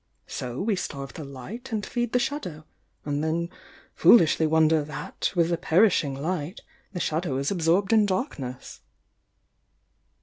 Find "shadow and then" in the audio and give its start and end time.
2.17-3.51